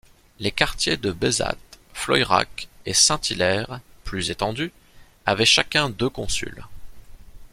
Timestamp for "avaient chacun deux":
5.27-6.09